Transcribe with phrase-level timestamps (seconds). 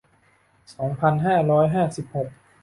[0.73, 2.27] สองพันห้าร้อยห้าสิบหก